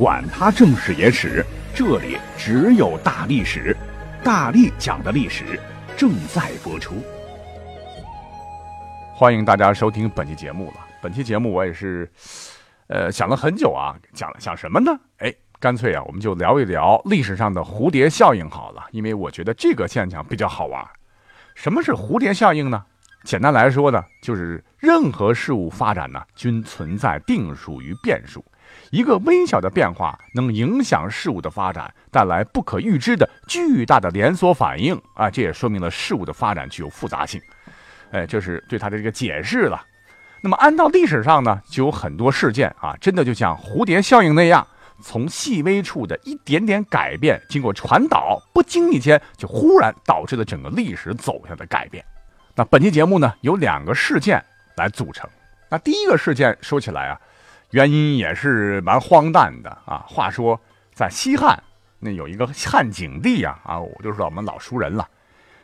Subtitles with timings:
[0.00, 1.44] 管他正史野史。
[1.74, 3.76] 这里只有大历史，
[4.24, 5.60] 大力讲的历史
[5.94, 6.94] 正在播出。
[9.14, 10.78] 欢迎大家收听本期节目了。
[11.02, 12.10] 本期节目我也是，
[12.86, 14.90] 呃，想了很久啊，讲了想什么呢？
[15.18, 20.82] 哎，干脆啊，我们就聊一聊历史上的蝴蝶效应好了，因为我觉得这个现象比较好玩。
[21.54, 22.82] 什么是蝴蝶效应呢？
[23.24, 28.42] 简单来说呢，就是任何事物发展呢，均存在定数与变数。
[28.90, 35.30] 一个微小的变化能影响事物的发展，带来不可预知的巨大的连锁反应啊！
[35.30, 37.40] 这也说明了事物的发展具有复杂性。
[38.10, 39.80] 哎，这是对它的这个解释了。
[40.42, 44.66] 那么按照历史上呢，就有很多事件啊，真的就像蝴蝶效应那样，
[45.00, 52.04] 从细微处的一点点改变，经过传导，不经意间就忽然导致了整个历史走向的改变。
[52.56, 54.44] 那本期节目呢，由两个事件
[54.76, 55.30] 来组成。
[55.68, 57.20] 那第一个事件说起来啊。
[57.70, 60.04] 原因也是蛮荒诞的啊！
[60.08, 60.60] 话说，
[60.92, 61.62] 在西汉
[62.00, 65.08] 那有一个汉景帝啊，啊，我就是我们老熟人了。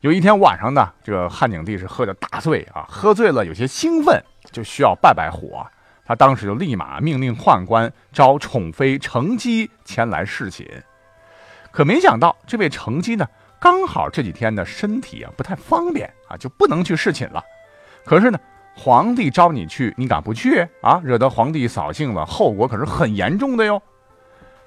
[0.00, 5.64] 有一天晚上呢，这个汉景帝是喝的大醉啊，喝醉了有些兴奋，就需要拜拜火。
[6.04, 10.66] 他当时就立马命令宦官招宠妃程姬前来侍寝。
[11.70, 13.24] 可没想到，这位程姬呢，
[13.60, 17.44] 刚好这几天呢身体啊不太方便啊，就不能去侍寝了。
[18.04, 18.40] 可是呢。
[18.74, 21.00] 皇帝招你去，你敢不去啊？
[21.04, 23.80] 惹得皇帝扫兴了，后果可是很严重的哟。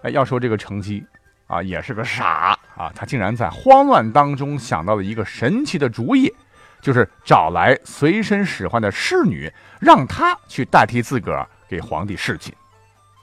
[0.03, 1.03] 哎，要说这个程姬
[1.47, 6.31] 啊，也是个傻啊，他竟然在慌乱当中想到了一个神奇的主意，
[6.79, 12.53] 就是找来随身使唤的侍女，让她去代替自个儿给皇帝侍寝。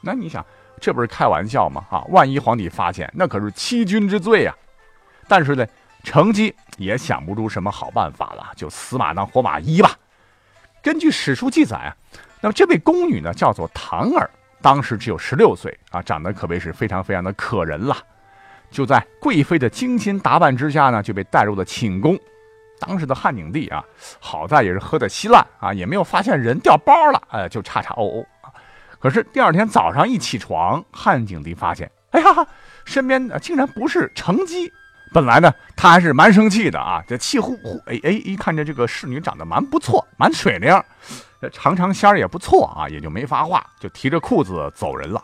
[0.02, 0.44] 那你想，
[0.80, 1.84] 这不是开玩笑吗？
[1.88, 4.52] 啊，万一皇帝发现，那可是欺君之罪呀。
[5.28, 5.64] 但是呢，
[6.02, 9.92] 程吉也想不出什么好办法了，就死马当活马医吧。
[10.82, 11.96] 根据史书记载啊，
[12.40, 14.28] 那么这位宫女呢叫做唐儿，
[14.60, 17.96] 当时只有十六岁啊，长得可谓是非常非常的可人了。
[18.70, 22.18] 就在贵妃的精心打扮之下呢，就被带入了寝宫。
[22.80, 23.84] 当时的汉景帝啊，
[24.18, 28.26] 好在也是喝得稀烂啊，也没有发现人掉包了，哎，就叉叉哦哦。
[28.98, 32.26] 可是第二天早上一起床，汉景帝发现，哎呀，
[32.84, 34.72] 身边竟然不是程姬。
[35.12, 40.82] 本来呢，他还是蛮生气的啊，这气呼呼，哎哎，一看着这个侍女长得蛮不错，蛮水灵，
[41.52, 45.22] 长长仙儿也不错啊，也就没发话，就提着裤子走人了。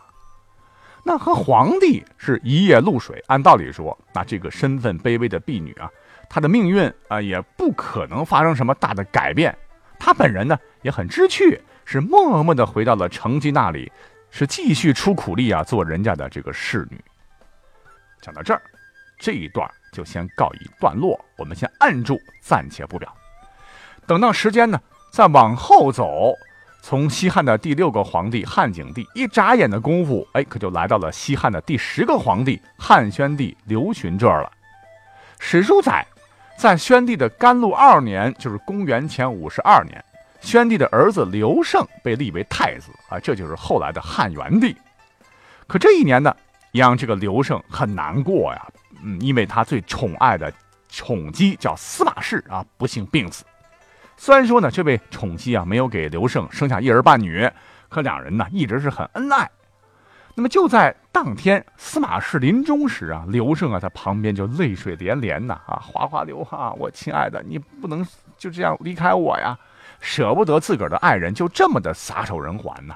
[1.03, 5.89] 那和皇帝是一夜露水，按道理说，那这个身份卑微的婢女啊，
[6.29, 9.57] 她的命运啊，也不可能发生什么大的改变。
[9.97, 13.91] 她本人呢，也很知趣，是默默的回到了成吉那里，
[14.29, 17.01] 是继续出苦力啊，做人家的这个侍女。
[18.21, 18.61] 讲到这儿，
[19.17, 19.67] 这一段。
[19.91, 23.13] 就先告一段落，我们先按住，暂且不表。
[24.05, 26.33] 等到时间呢，再往后走，
[26.81, 34.51] 从西汉的第六个皇帝汉景帝，一眨眼的功夫，哎，可就来到了西汉的第十个皇帝汉宣帝刘询这儿了。
[35.37, 36.05] 史书载，
[36.57, 40.03] 在宣帝的甘露二年，就是公元前五十二年，
[40.41, 44.75] 宣帝的儿子刘胜被立为太子啊，这就是后来的汉元帝。
[45.67, 46.35] 可这一年呢，
[46.71, 48.67] 让这个刘胜很难过呀。
[49.03, 50.51] 嗯，因为他最宠爱的
[50.89, 53.45] 宠姬叫司马氏啊，不幸病死。
[54.17, 57.49] 虽然说呢，这位宠姬啊没有给刘胜生下一儿半女，
[57.87, 59.49] 可两人呢一直是很恩爱。
[60.35, 68.05] 那么就在当天司马氏临终时啊，刘胜啊在旁边就泪水连连呐啊，哗哗流啊，我亲爱的，你不能
[68.37, 69.57] 就这样离开我呀，
[69.99, 72.95] 舍不得自个儿的爱人就这么的撒手人寰呢。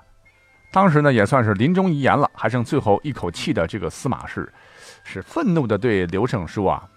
[0.71, 4.51] 当时呢也算是临终遗言了，还剩最后一口气的这个司马氏。
[5.03, 6.89] 是愤怒的对刘胜说：“啊，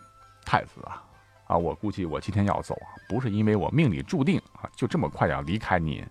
[0.45, 1.03] 太子啊，
[1.47, 6.05] 啊，我估计我今天要走啊，不是因为我命里注定啊，就这么快要离开您，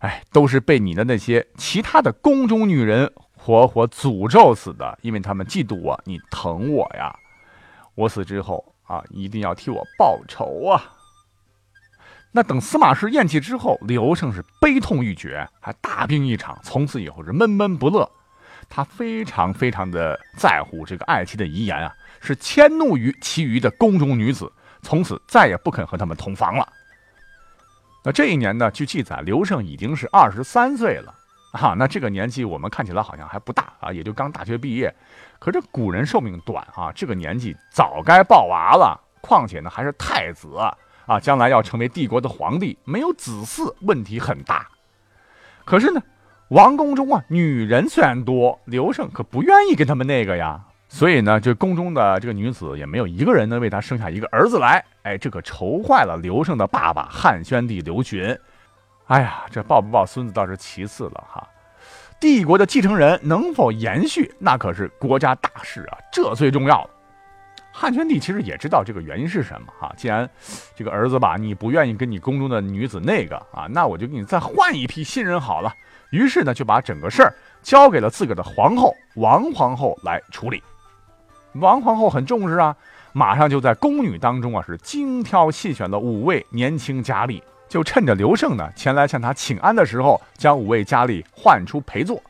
[0.00, 7.14] 哎，都是被你的那些其他的宫中女人活活诅咒死的，因为他们嫉妒我，你疼我呀，
[7.94, 10.96] 我死之后啊，一定要替我报仇啊。”
[12.32, 18.08] 那等司马氏咽气之后，刘胜是悲痛欲绝，还大病一场，从此以后是闷闷不乐。
[18.70, 24.50] 他非常非常的在乎这个爱妻的遗言啊，是迁怒于其余的宫中女子，
[24.80, 26.66] 从此再也不肯和他们同房了。
[28.02, 31.14] 那这一年呢，据记载，刘胜已经是二十三岁了。
[31.52, 34.94] 哈，那这个年纪我们看起来好像还不大啊，也就刚大学毕业。
[35.40, 38.98] 可这古人寿命短啊，这个年纪早该抱娃了。
[39.20, 40.56] 况且呢，还是太子
[41.06, 44.66] 啊，将来要成为帝国的皇帝，没有子嗣，问题很大。
[45.64, 46.00] 可是呢，
[46.50, 50.60] 王宫中啊，女人虽然多，刘胜可不愿意跟他们那个呀。
[50.88, 54.84] 所以呢，这宫中的这个女子也没有一个人能为他生下一个儿子来。
[55.02, 58.36] 哎，这可愁坏了刘胜的爸爸汉宣帝刘询。
[59.06, 61.48] 哎呀，这抱不抱孙子倒是其次了哈，
[62.18, 66.90] 帝国的继承人能否延续，那可是国家大事啊，这最重要。
[67.80, 70.28] 汉宣帝其实也知道这个原因是什么哈，既然
[70.76, 75.72] 这个儿子吧，你不愿意跟你宫中的女子那个啊，那我就给你再换一批新人好了。
[76.10, 77.32] 于是呢，就把整个事儿
[77.62, 80.62] 交给了自个儿的皇后王皇后来处理。
[81.54, 82.76] 王皇后很重视啊，
[83.14, 92.22] 马上就在宫女当中啊是精挑细选了五位年轻佳丽，就趁着刘胜呢前来向他请安的时候，将五位佳丽唤出陪坐，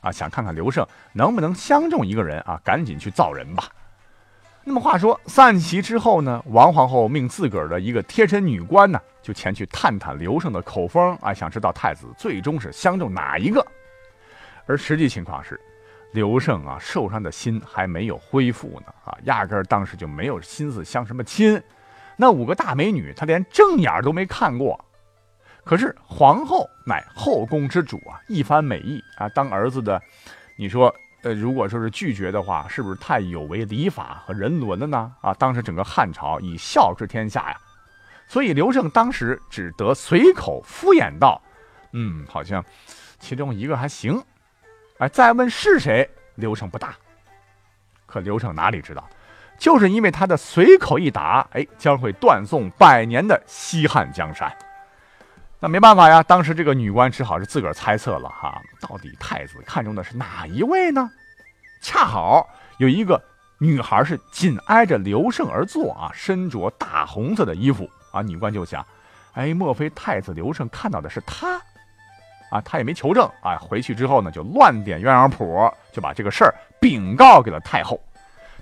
[0.00, 3.64] 啊，想看看刘胜能不能相中一个人啊，赶紧去造人吧。
[4.66, 13.64] 那么话说散席之后呢，王皇后命自个儿的一个贴身女官呢，就前去探探刘胜的口风啊，想知道太子最终是相中哪一个，
[14.66, 15.60] 而实际情况是。
[16.12, 21.60] 刘胜啊，受伤的心还没有恢复呢啊，压根儿当时就没有心思相什么亲。
[22.16, 24.82] 那五个大美女，他连正眼都没看过。
[25.64, 30.00] 可是皇后乃后宫之主啊，一番美意啊，当儿子的，
[30.56, 30.94] 你说，
[31.24, 35.10] 呃，如果说是拒绝的话，是不是太有违礼法和人伦了呢？
[35.22, 37.56] 啊，当时整个汉朝以孝治天下呀，
[38.28, 41.40] 所以刘胜当时只得随口敷衍道
[41.92, 42.62] ：“嗯，好像
[43.18, 44.22] 其中一个还行。”
[45.00, 46.08] 哎，再问是谁？
[46.34, 46.94] 刘胜不答。
[48.06, 49.08] 可刘胜哪里知道，
[49.58, 54.54] 就是因为他的随口一答，哎，将会断送百年的西汉江山。
[55.64, 61.10] 那没办法呀，当时这个女官只好是自个儿猜测了哈，到底太子看中的是哪一位呢？
[61.80, 62.46] 恰好
[62.76, 63.18] 有一个
[63.56, 68.84] 女孩是紧挨着刘胜而坐啊，身着大红色的衣服啊，女官就想，
[69.32, 71.58] 哎，莫非太子刘胜看到的是她？
[72.50, 73.56] 啊，他也没求证啊。
[73.56, 77.98] 回去之后呢，就乱点鸳鸯谱，就把这个事儿禀告给了太后。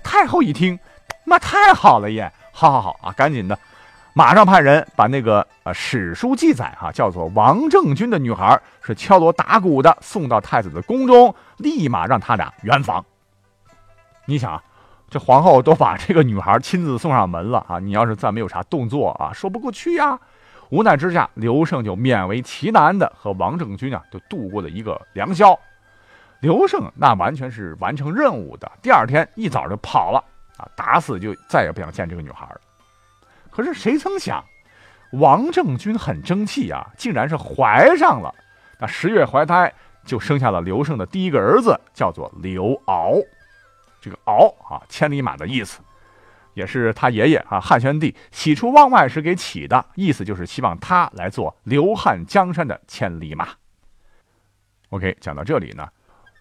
[0.01, 0.79] 太后一听，
[1.25, 2.31] 那太好了耶！
[2.53, 3.59] 好好好啊，赶紧的，
[4.15, 13.03] 马上派人把那个呃史书记载哈，叫做王政君的女孩是敲锣打鼓的送到太子的宫中，立马让他俩圆房。
[14.25, 14.61] 你想，
[15.09, 20.19] 这皇后都把这个女孩亲自送上门了啊，你要是再没有啥动作啊，说不过去呀。
[20.69, 25.57] 无奈之下，刘胜就勉为其难的和王政君啊，就度过了一个良宵。
[26.39, 30.23] 刘胜那完全是完成任务的，第二天一早就跑了
[30.57, 32.61] 啊，打死就再也不想见这个女孩了。
[33.53, 34.43] 可是谁曾想，
[35.11, 38.33] 王政君很争气啊，竟然是怀上了。
[38.79, 39.71] 那十月怀胎，
[40.03, 43.23] 就生下了刘胜的第一个儿子，叫做刘骜。
[44.01, 45.79] 这个敖啊，千里马的意思。
[46.55, 53.49] 也是他爷爷啊，汉宣帝喜出望外时给起的，意思就是希望他来做刘汉江山的千里马。
[54.89, 55.87] OK，讲到这里呢，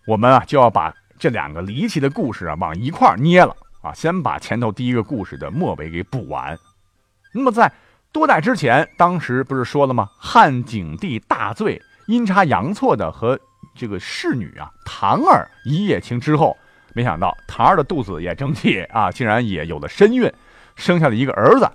[0.06, 6.58] 我们啊就要把这两个离奇的故事啊往一块捏了啊，先把前头第一个故事的末尾给补完。
[7.32, 7.72] 那么在
[8.12, 10.08] 多代之前，当时不是说了吗？
[10.18, 13.38] 汉景帝大醉，阴差阳错的和
[13.74, 16.56] 这个侍女啊唐儿一夜情之后。
[16.94, 20.30] 没想到唐儿的肚子也争气啊，竟然也有了身孕，
[20.76, 21.66] 生下了一个儿子。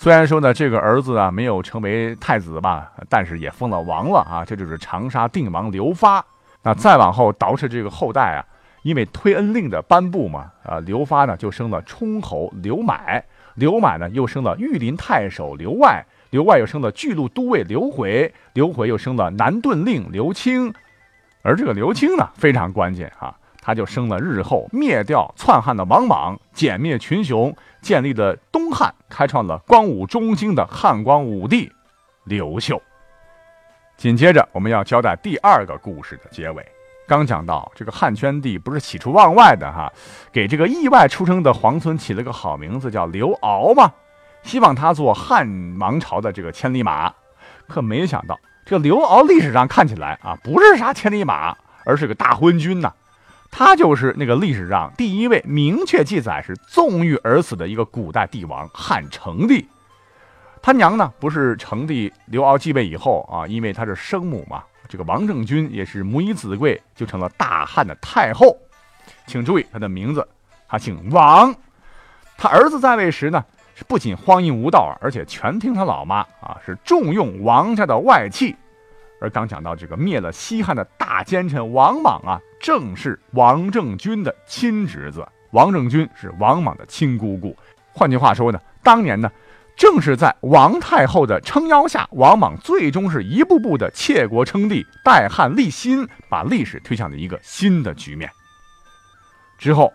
[0.00, 4.44] 虽然说呢，这个儿子啊没有成为太子吧，但是也封了王了啊。
[4.44, 6.24] 这就是长沙定王刘发。
[6.60, 8.42] 那再往后倒饬这个后代啊，
[8.82, 20.72] 因为推恩令的颁布嘛，啊，刘发呢就生了冲侯刘买，刘满呢又生了御林太守刘外，刘外又生了巨鹿都尉刘回，刘回又生了南顿令刘清，
[21.42, 23.36] 而这个刘清呢非常关键啊。
[23.66, 31.72] 他就生了日后灭掉篡汉的王莽，歼灭群雄，建立了东汉，开创了光武中兴的汉光武帝
[32.24, 32.82] 刘秀。
[33.96, 36.66] 紧接着，我们要交代第二个故事的结尾。
[37.06, 39.92] 刚讲到这个汉宣帝不是喜出望外的哈，
[40.32, 43.92] 给这个意外出生的皇孙起了个好名字叫刘骜嘛，
[44.42, 47.12] 希望他做汉王朝的这个千里马。
[47.66, 52.92] 可没想到，这个刘骜历史上看起来啊，不是啥千里马，而是个大昏君呐。
[53.50, 59.68] 他就是那个历史上第一位明确记载是纵欲而死的一个古代帝王汉成帝。
[60.60, 68.56] 他娘呢不是成帝刘骜继位以后啊，因为他是生母嘛， 这个王政君也是母以子贵，就成了大汉的太后。
[69.26, 70.26] 请注意他的名字，
[70.68, 71.54] 他姓王。
[72.36, 78.54] 他儿子在位时呢，是不仅荒淫无道，而且全听他老妈啊，是重用王家的外戚。
[79.20, 85.26] 而刚讲到这个灭了西汉的大奸臣王莽啊，正是王政君的亲侄子。
[85.52, 87.56] 王政君是王莽的亲姑姑。
[87.92, 89.30] 换句话说呢，当年呢，
[89.76, 98.30] 正是在王太后的撑腰下，王莽最终是一步步的窃国称帝，代汉立新，把历史推向了一个新的局面。
[99.58, 99.92] 之后，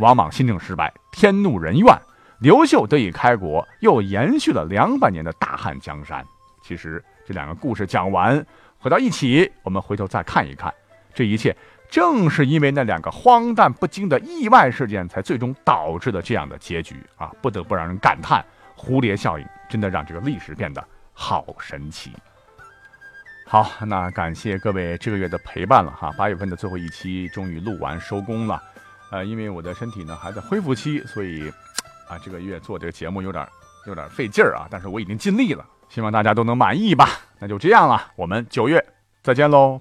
[0.00, 1.94] 王莽新政失败，天怒人怨，
[2.40, 6.24] 刘秀得以开国，又延续了两百年的大汉江山。
[6.62, 8.44] 其实这两个故事讲完，
[8.78, 10.72] 回到一起，我们回头再看一看，
[11.12, 11.54] 这一切
[11.90, 17.30] 正是因为那两个荒诞不经的意外事件，才最终导致的这样的结局啊！
[17.42, 18.44] 不得不让人感叹，
[18.78, 20.82] 蝴蝶效应真的让这个历史变得
[21.12, 22.12] 好神奇。
[23.44, 28.62] 好，那感谢各位这个月的陪伴了哈，八月份的最后一期终于录完收工了。
[29.10, 31.52] 呃，因为我的身体呢还在恢复期，所以
[32.08, 33.46] 啊这个月做这个节目有点
[33.86, 35.66] 有点费劲儿啊，但是我已经尽力了。
[35.88, 37.08] 希望大家都能满意吧，
[37.38, 38.84] 那就这样了，我们九月
[39.22, 39.76] 再见喽。